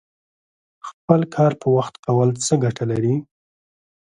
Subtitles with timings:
[0.87, 3.15] خپل کار په وخت کول څه ګټه لري؟